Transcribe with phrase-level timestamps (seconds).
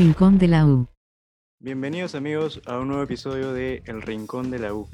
[0.00, 0.88] Rincón de la U.
[1.58, 4.88] Bienvenidos amigos a un nuevo episodio de El Rincón de la U.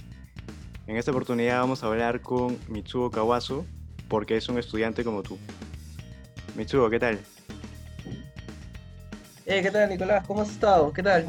[0.88, 3.64] En esta oportunidad vamos a hablar con Mitsuo Kawaso
[4.08, 5.38] porque es un estudiante como tú.
[6.56, 7.20] Mitsuo, ¿qué tal?
[9.44, 10.26] Eh, ¿qué tal Nicolás?
[10.26, 10.92] ¿Cómo has estado?
[10.92, 11.24] ¿Qué tal?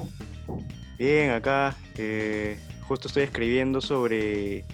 [0.97, 4.65] Bien, acá eh, justo estoy escribiendo sobre...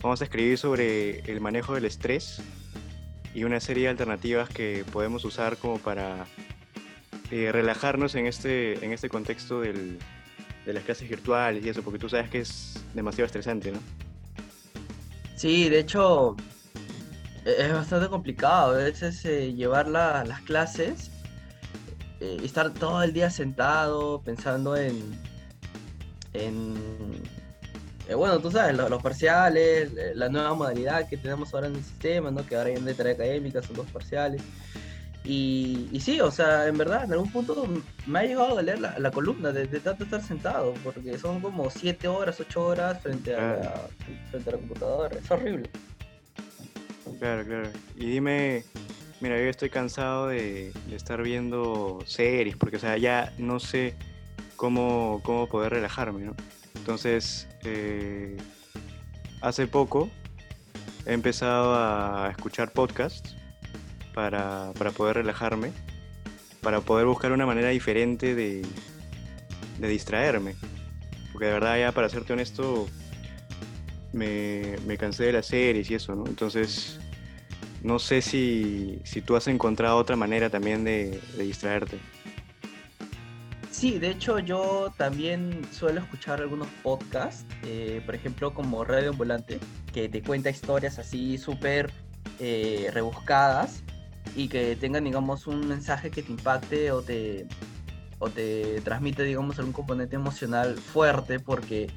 [0.00, 2.40] Vamos a escribir sobre el manejo del estrés
[3.34, 6.24] y una serie de alternativas que podemos usar como para
[7.32, 9.98] eh, relajarnos en este, en este contexto del,
[10.66, 13.78] de las clases virtuales y eso, porque tú sabes que es demasiado estresante, ¿no?
[15.34, 16.36] Sí, de hecho
[17.46, 21.10] e-, es bastante complicado a veces eh, llevar las clases
[22.20, 25.00] eh, estar todo el día sentado pensando en,
[26.34, 26.74] en
[28.14, 32.44] bueno, tú sabes, los, parciales, la nueva modalidad que tenemos ahora en el sistema, ¿no?
[32.44, 34.42] que ahora hay en letra académica, son dos parciales.
[35.24, 37.68] Y, sí, o sea, en verdad, en algún punto
[38.06, 42.08] me ha llegado a leer la, columna de, tanto estar sentado, porque son como 7
[42.08, 43.88] horas, 8 horas frente a, la,
[44.30, 45.16] frente a la computadora.
[45.16, 45.70] Es horrible.
[47.20, 47.68] Claro, claro.
[47.96, 48.64] Y dime,
[49.20, 53.94] mira, yo estoy cansado de, estar viendo series, porque, o sea, ya no sé
[54.56, 56.34] cómo, cómo poder relajarme, ¿no?
[56.74, 58.36] Entonces, eh,
[59.40, 60.10] hace poco
[61.06, 63.36] he empezado a escuchar podcasts
[64.14, 65.72] para, poder relajarme,
[66.60, 68.62] para poder buscar una manera diferente de,
[69.78, 70.54] distraerme.
[71.32, 72.88] Porque de verdad ya, para serte honesto,
[74.12, 76.26] me, cansé de las series y eso, ¿no?
[76.26, 77.00] Entonces,
[77.82, 81.98] no sé si, tú has encontrado otra manera también de, distraerte.
[83.70, 89.58] Sí, de hecho yo también suelo escuchar algunos podcasts, eh, por ejemplo como Radio Ambulante,
[89.92, 91.90] que te cuenta historias así súper
[92.38, 93.82] eh, rebuscadas
[94.34, 97.46] y que tengan, digamos, un mensaje que te impacte o te,
[98.18, 101.88] o te transmite, digamos, algún componente emocional fuerte, porque,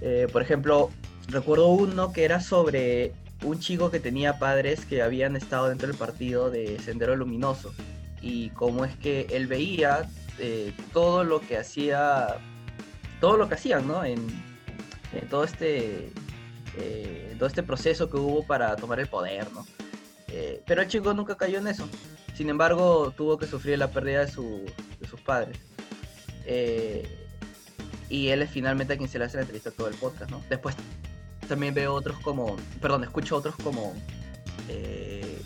[0.00, 0.90] eh, por ejemplo,
[1.28, 3.12] recuerdo uno que era sobre
[3.44, 7.72] un chico que tenía padres que habían estado dentro del partido de Sendero Luminoso
[8.20, 10.08] y cómo es que él veía
[10.38, 12.38] eh, todo lo que hacía,
[13.20, 14.04] todo lo que hacían, ¿no?
[14.04, 14.26] En,
[15.30, 16.10] todo este,
[16.76, 19.66] eh, todo este proceso que hubo para tomar el poder, ¿no?
[20.28, 21.88] Eh, pero el chico nunca cayó en eso.
[22.34, 25.58] Sin embargo, tuvo que sufrir la pérdida de, sus padres.
[26.44, 27.08] Eh,
[28.08, 30.42] y él es finalmente a quien se le hace la entrevista todo el podcast, ¿no?
[30.48, 30.76] Después
[31.48, 33.94] también veo otros como, perdón, escucho otros como,
[34.68, 35.40] eh,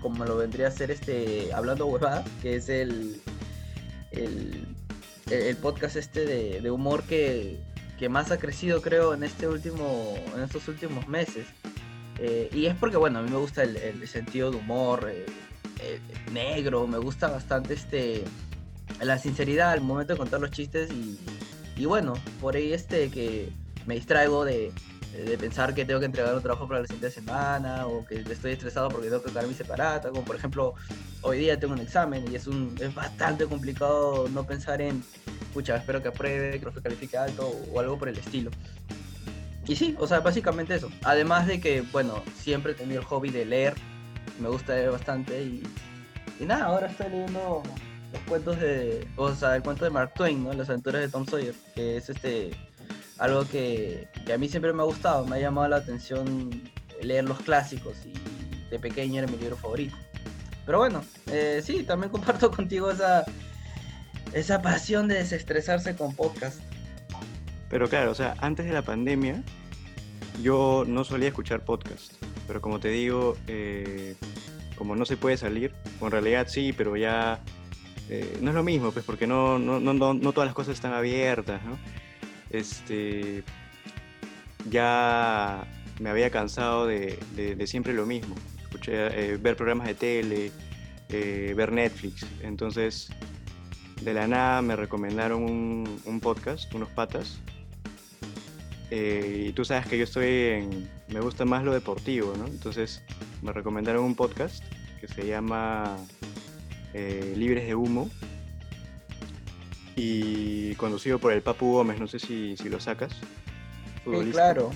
[0.00, 3.20] como lo vendría a ser este, Hablando Huevada, que es el,
[4.12, 6.24] el, podcast este
[6.60, 7.58] de, humor que,
[7.98, 11.46] que, más ha crecido, creo, en este último, en estos últimos meses.
[12.18, 15.26] Eh, y es porque, bueno, a mí me gusta el, sentido de humor eh,
[15.80, 16.00] eh,
[16.32, 18.24] negro, me gusta bastante este
[19.00, 20.90] la sinceridad al momento de contar los chistes
[21.76, 23.50] y, bueno, por ahí este que
[23.84, 24.72] me distraigo de,
[25.38, 28.90] pensar que tengo que entregar un trabajo para la siguiente semana o que estoy estresado
[28.90, 30.74] porque tengo que sacar mi separata, como por ejemplo
[31.22, 35.02] hoy día tengo un examen y es, un, es bastante complicado no pensar en,
[35.54, 38.50] pucha, espero que apruebe, que califique alto o algo por el estilo.
[39.66, 40.90] Y sí, o sea, básicamente eso.
[41.02, 43.74] Además de que, bueno, siempre he tenido el hobby de leer,
[44.40, 45.62] me gusta leer bastante y,
[46.38, 47.62] y nada, ahora estoy leyendo
[48.12, 50.52] los cuentos de, o sea, el cuento de Mark Twain, ¿no?
[50.52, 52.50] Las aventuras de Tom Sawyer, que es este,
[53.18, 56.50] algo que, que a mí siempre me ha gustado, me ha llamado la atención
[57.02, 58.12] leer los clásicos y
[58.70, 59.96] de pequeño era mi libro favorito.
[60.64, 63.24] Pero bueno, eh, sí, también comparto contigo esa,
[64.32, 66.60] esa pasión de desestresarse con podcast.
[67.68, 69.42] Pero claro, o sea, antes de la pandemia
[70.42, 72.12] yo no solía escuchar podcast,
[72.46, 74.16] pero como te digo, eh,
[74.76, 77.40] como no se puede salir, en realidad sí, pero ya
[78.08, 80.92] eh, no es lo mismo, pues porque no, no, no, no, todas las cosas están
[80.92, 81.78] abiertas, ¿no?
[82.50, 83.42] Este,
[84.68, 85.66] ya
[85.98, 90.52] me había cansado de, de, siempre lo mismo, Escuché, eh, ver programas de tele,
[91.08, 93.08] ver Netflix, entonces
[94.02, 97.40] de la nada me recomendaron un podcast, unos patas,
[98.90, 100.88] eh, y tú sabes que yo estoy en.
[101.08, 102.46] Me gusta más lo deportivo, ¿no?
[102.46, 103.02] Entonces
[103.42, 104.62] me recomendaron un podcast
[105.00, 105.96] que se llama
[106.94, 108.08] eh, Libres de Humo
[109.96, 113.12] y conducido por el Papu Gómez, no sé si, si lo sacas.
[114.04, 114.70] Sí, claro.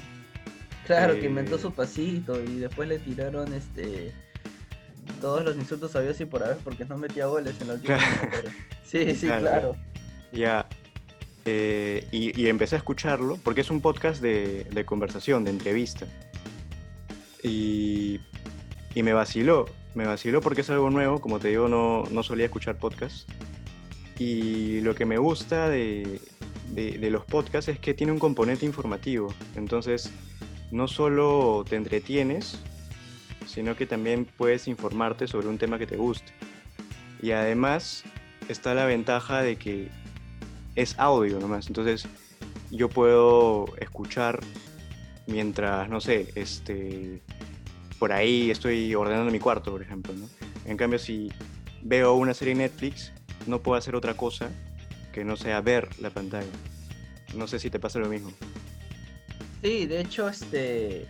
[0.86, 4.12] Claro, que inventó eh, su pasito y después le tiraron este
[5.20, 7.98] todos los insultos a Dios y por haber porque no metía goles en la última
[8.84, 9.76] Sí, sí, claro.
[10.32, 10.66] Ya,
[11.44, 16.06] eh, y, empecé a escucharlo porque es un podcast de, conversación, de entrevista.
[17.42, 18.20] Y,
[18.94, 22.76] me vaciló, me vaciló porque es algo nuevo, como te digo, no, no solía escuchar
[22.78, 23.28] podcast.
[24.18, 26.20] Y lo que me gusta de,
[26.72, 29.32] de, los podcasts es que tiene un componente informativo.
[29.56, 30.10] Entonces,
[30.70, 32.58] no solo te entretienes,
[33.46, 36.32] sino que también puedes informarte sobre un tema que te guste.
[37.22, 38.04] Y además
[38.48, 39.88] está la ventaja de que
[40.80, 41.66] es audio nomás.
[41.66, 42.06] Entonces,
[42.70, 44.40] yo puedo escuchar
[45.26, 47.20] mientras, no sé, este,
[47.98, 50.14] por ahí estoy ordenando mi cuarto, por ejemplo.
[50.14, 50.26] ¿no?
[50.64, 51.30] En cambio, si
[51.82, 53.12] veo una serie en Netflix,
[53.46, 54.50] no puedo hacer otra cosa
[55.12, 56.50] que no sea ver la pantalla.
[57.34, 58.32] No sé si te pasa lo mismo.
[59.62, 61.06] Sí, de hecho, este,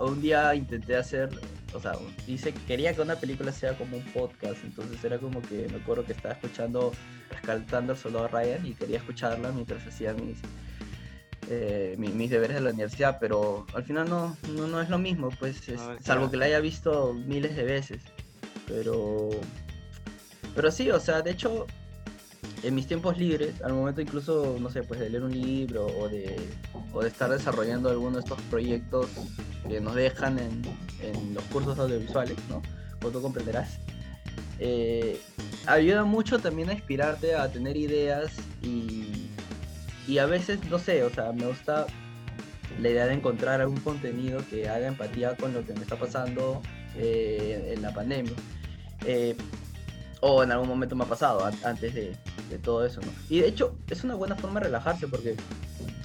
[0.00, 1.30] un día intenté hacer,
[1.74, 1.92] o sea,
[2.26, 5.78] dice que quería que una película sea como un podcast, entonces era como que me
[5.78, 6.92] acuerdo que estaba escuchando
[7.30, 10.38] Rescatando al Soldado Ryan y quería escucharla mientras hacía mis,
[11.48, 15.60] eh, mis, deberes de la universidad, pero al final no, no, es lo mismo, pues,
[16.00, 18.02] salvo que la haya visto miles de veces.
[18.66, 19.30] Pero,
[20.54, 21.66] pero sí, o sea, de hecho,
[22.62, 26.08] en mis tiempos libres, al momento incluso, no sé, pues de leer un libro o
[26.08, 26.36] de,
[26.92, 29.08] o de estar desarrollando alguno de estos proyectos
[29.68, 30.62] que nos dejan en,
[31.02, 32.62] en los cursos audiovisuales, ¿no?
[33.00, 33.78] Como tú comprenderás.
[34.58, 35.20] Eh,
[35.66, 39.28] ayuda mucho también a inspirarte a tener ideas y,
[40.06, 41.86] y a veces, no sé, o sea, me gusta
[42.80, 46.62] la idea de encontrar algún contenido que haga empatía con lo que me está pasando
[46.96, 48.32] eh, en la pandemia.
[49.04, 49.36] Eh,
[50.22, 52.16] o en algún momento me ha pasado antes de,
[52.62, 53.08] todo eso, ¿no?
[53.30, 55.36] Y de hecho es una buena forma de relajarse porque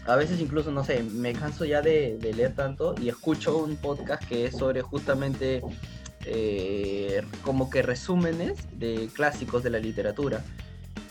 [0.05, 4.23] a veces incluso, no sé, me canso ya de, leer tanto y escucho un podcast
[4.23, 5.61] que es sobre justamente
[6.25, 10.43] eh, como que resúmenes de clásicos de la literatura.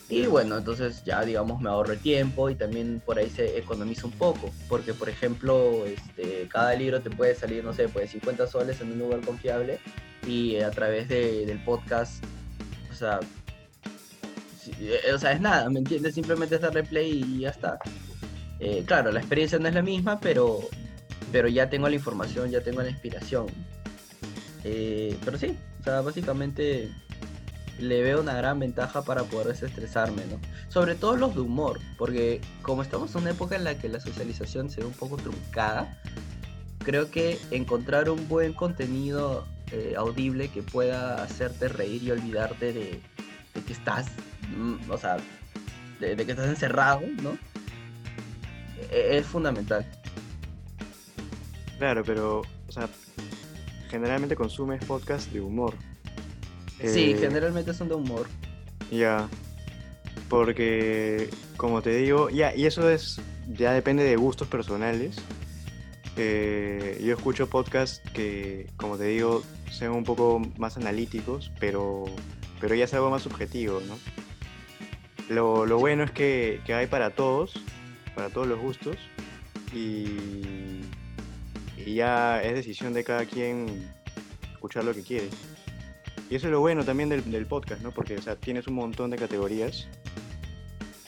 [0.08, 4.12] Y bueno, entonces ya digamos me ahorro tiempo y también por ahí se economiza un
[4.12, 8.80] poco, porque por ejemplo, este, cada libro te puede salir, no sé, pues 50 soles
[8.80, 9.78] en un lugar confiable
[10.26, 12.24] y a través del podcast,
[12.96, 13.20] sea,
[14.80, 16.14] eh, o sea, es nada, ¿me entiendes?
[16.14, 17.78] Simplemente es darle play y ya está.
[18.58, 20.60] Eh, claro, la experiencia no es la misma, pero,
[21.32, 23.46] pero ya tengo la información, ya tengo la inspiración.
[24.64, 26.90] Eh, pero sí, o sea, básicamente
[27.78, 30.40] le veo una gran ventaja para poder desestresarme, ¿no?
[30.68, 34.00] Sobre todo los de humor, porque como estamos en una época en la que la
[34.00, 36.00] socialización se ve un poco truncada,
[36.78, 43.00] creo que encontrar un buen contenido eh, audible que pueda hacerte reír y olvidarte de,
[43.66, 44.06] que estás,
[44.56, 45.18] mm, o sea,
[46.00, 47.36] de, que estás encerrado, ¿no?
[48.90, 49.84] E, es fundamental.
[51.76, 52.88] Claro, pero, o sea,
[53.90, 55.74] generalmente consumes podcast de humor.
[56.80, 58.28] Sí, eh, generalmente son de humor.
[58.90, 59.28] Ya.
[60.30, 61.28] Porque,
[61.58, 65.16] como te digo, ya, y eso es, ya depende de gustos personales.
[66.16, 72.06] Eh, yo escucho podcasts que, como te digo, sean un poco más analíticos, pero,
[72.60, 73.98] pero ya es algo más subjetivo, ¿no?
[75.28, 77.54] Lo, lo bueno es que, que, hay para todos,
[78.14, 78.96] para todos los gustos,
[79.74, 80.82] y,
[81.76, 83.90] y ya es decisión de cada quien
[84.52, 85.28] escuchar lo que quiere.
[86.28, 87.92] Y eso es lo bueno también del, podcast, ¿no?
[87.92, 89.86] Porque, o sea, tienes un montón de categorías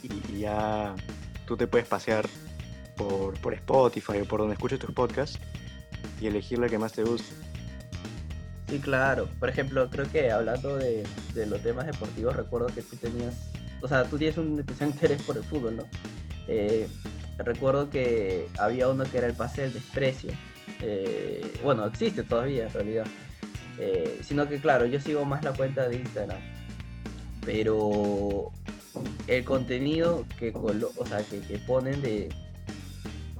[0.02, 0.94] y, ya
[1.46, 2.28] tú te puedes pasear
[2.98, 5.38] por, por, Spotify o por donde escuches tus podcasts
[6.20, 7.32] y elegir la que más te guste.
[8.68, 9.28] Sí, claro.
[9.38, 13.34] Por ejemplo, creo que hablando de, los temas deportivos, recuerdo que tú tenías,
[13.80, 15.84] o sea, tú tienes un especial interés por el fútbol, ¿no?
[16.48, 16.88] Eh,
[17.38, 20.32] recuerdo que había uno que era el pase del desprecio.
[20.80, 23.06] Eh, bueno, existe todavía en realidad
[23.78, 26.40] eh, sino que claro, yo sigo más la cuenta de Instagram.
[27.44, 28.50] Pero
[29.26, 32.28] el contenido que, o sea, que, ponen de,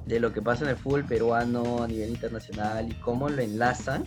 [0.09, 4.05] de lo que pasa en el fútbol peruano a nivel internacional y cómo lo enlazan,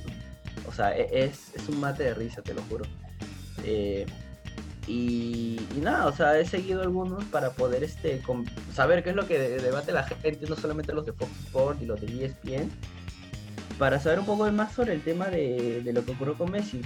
[0.67, 2.85] o sea, e, es, un mate de risa, te lo juro.
[3.63, 4.05] Eh,
[4.87, 8.19] y, nada, o sea, he seguido algunos para poder este,
[8.73, 11.85] saber qué es lo que debate la gente, no solamente los de Fox Sports y
[11.85, 12.71] los de ESPN,
[13.77, 16.81] para saber un poco más sobre el tema de, lo que ocurrió con Messi,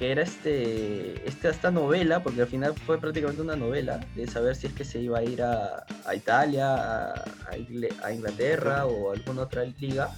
[0.00, 4.56] que era este, este, esta novela, porque al final fue prácticamente una novela, de saber
[4.56, 5.84] si es que se iba a ir a,
[6.16, 10.08] Italia, a, Inglaterra o a alguna otra liga,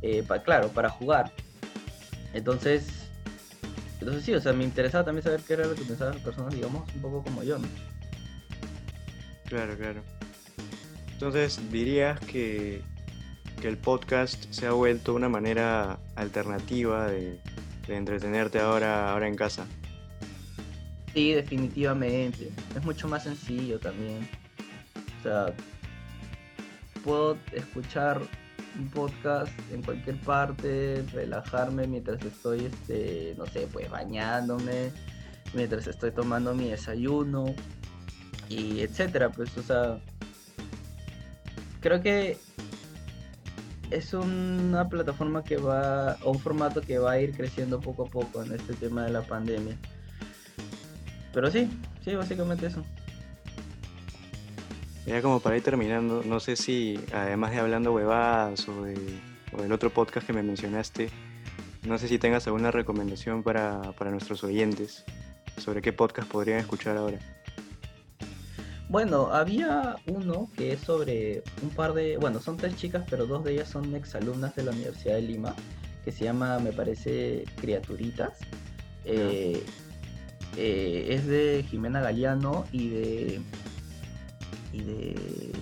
[0.00, 1.30] eh, claro, para jugar.
[2.32, 3.10] Entonces,
[4.00, 6.54] entonces sí, o sea, me interesaba también saber qué era lo que pensaban las personas,
[6.54, 7.68] digamos, un poco como yo, ¿no?
[9.44, 10.00] Claro, claro.
[11.12, 12.82] Entonces, dirías que
[13.60, 17.40] que el podcast se ha vuelto una manera alternativa de,
[17.88, 19.66] entretenerte ahora, ahora en casa.
[21.14, 22.50] Sí, definitivamente.
[22.76, 24.28] Es mucho más sencillo también.
[25.18, 25.46] O sea,
[27.04, 28.20] puedo escuchar
[28.78, 34.92] un podcast en cualquier parte, relajarme mientras estoy, este, no sé, pues bañándome,
[35.54, 37.54] mientras estoy tomando mi desayuno.
[38.48, 39.98] y etcétera, pues, o sea,
[41.80, 42.36] creo que
[43.90, 48.10] es una plataforma que va, o un formato que va a ir creciendo poco a
[48.10, 49.76] poco en este tema de la pandemia.
[51.32, 51.68] Pero sí,
[52.04, 52.84] sí, básicamente eso.
[55.06, 58.82] Ya como para ir terminando, no sé si además de hablando huevadas o,
[59.52, 61.10] o del otro podcast que me mencionaste,
[61.84, 65.04] no sé si tengas alguna recomendación para, para nuestros oyentes
[65.58, 67.18] sobre qué podcast podrían escuchar ahora.
[68.88, 73.42] Bueno, había uno que es sobre un par de, bueno, son tres chicas, pero dos
[73.44, 75.54] de ellas son exalumnas de la Universidad de Lima,
[76.04, 78.38] que se llama, me parece, Criaturitas.
[79.04, 79.64] Eh,
[80.56, 83.40] eh, es de Jimena Galeano y de
[84.72, 85.52] y de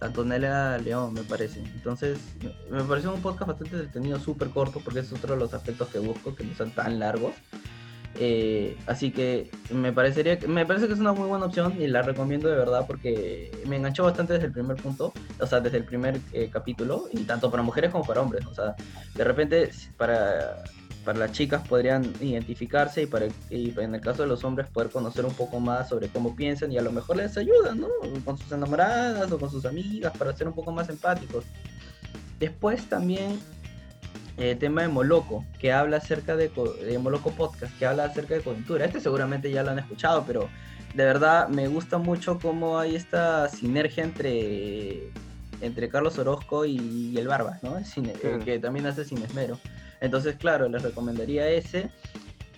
[0.00, 1.60] Antonella León, me parece.
[1.60, 2.18] Entonces,
[2.70, 5.98] me pareció un podcast bastante entretenido, súper corto, porque es otro de los aspectos que
[5.98, 7.34] busco, que no sean tan largos.
[8.20, 12.02] Eh, así que me parecería me parece que es una muy buena opción y la
[12.02, 15.84] recomiendo de verdad porque me enganchó bastante desde el primer punto, o sea, desde el
[15.84, 18.44] primer eh, capítulo, y tanto para mujeres como para hombres.
[18.46, 18.74] O sea,
[19.14, 20.64] de repente para,
[21.04, 24.90] para las chicas podrían identificarse y, para, y en el caso de los hombres poder
[24.90, 27.86] conocer un poco más sobre cómo piensan y a lo mejor les ayuda, ¿no?
[28.24, 31.44] Con sus enamoradas o con sus amigas para ser un poco más empáticos.
[32.40, 33.38] Después también
[34.38, 38.34] el eh, tema de Moloco, que habla acerca de, de, Moloco Podcast, que habla acerca
[38.34, 38.84] de coyuntura.
[38.84, 40.48] Este seguramente ya lo han escuchado, pero
[40.94, 45.10] de verdad me gusta mucho cómo hay esta sinergia entre,
[45.60, 47.82] entre Carlos Orozco y, el Barba, ¿no?
[47.84, 48.12] cine,
[48.44, 49.58] que también hace sin esmero.
[50.00, 51.90] Entonces, claro, les recomendaría ese.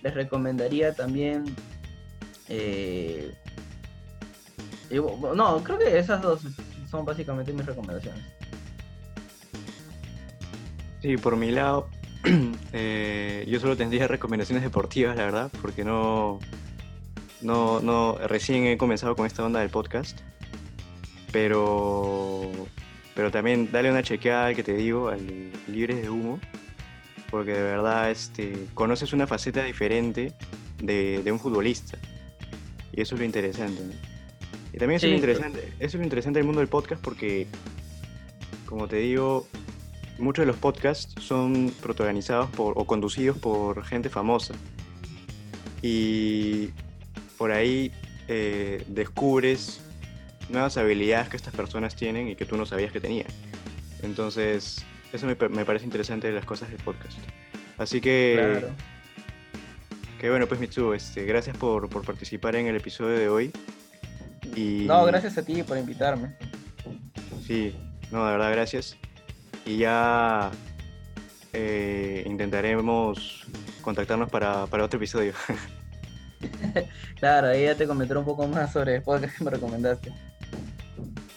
[0.03, 1.45] Les recomendaría también...
[2.47, 3.33] Eh,
[4.91, 6.41] no, creo que esas dos
[6.89, 8.23] son básicamente mis recomendaciones.
[11.01, 11.89] Sí, por mi lado,
[12.73, 16.39] eh, yo solo tendría recomendaciones deportivas, la verdad, porque no,
[17.41, 20.19] no, no, recién he comenzado con esta onda del podcast,
[21.31, 22.51] pero,
[23.15, 26.39] pero también dale una chequeada al que te digo, al Libres de Humo,
[27.31, 30.33] porque de verdad este, conoces una faceta diferente
[30.83, 31.97] de, de un futbolista,
[32.93, 33.81] y eso es lo interesante.
[34.71, 37.47] Y también eso, es lo interesante, eso es lo interesante del mundo del podcast porque,
[38.67, 39.47] como te digo,
[40.21, 44.53] muchos de los podcasts son protagonizados por, o conducidos por gente famosa.
[45.81, 46.69] Y
[47.37, 47.91] por ahí
[48.27, 49.81] eh, descubres
[50.49, 53.27] nuevas habilidades que estas personas tienen y que tú no sabías que tenían.
[54.03, 57.17] Entonces, eso me, parece interesante de las cosas del podcast.
[57.77, 58.35] Así que...
[58.37, 58.69] Claro.
[60.19, 63.51] Que bueno, pues Mitsu, este, gracias por, por participar en el episodio de hoy.
[64.55, 64.85] Y...
[64.85, 66.35] No, gracias a ti por invitarme.
[67.47, 67.75] Sí,
[68.11, 68.97] no, de verdad, gracias
[69.65, 70.51] y ya
[71.53, 73.45] eh, intentaremos
[73.81, 75.33] contactarnos para, otro episodio.
[77.19, 80.13] claro, ahí ya te comentaré un poco más sobre el podcast que me recomendaste.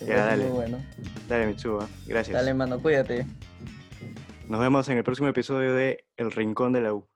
[0.07, 0.47] Ya, dale.
[0.47, 0.79] bueno.
[1.29, 1.89] Dale, Mitsuba.
[2.07, 2.35] Gracias.
[2.35, 3.27] Dale, mano, cuídate.
[4.49, 7.07] Nos vemos en el próximo episodio de El Rincón de la U.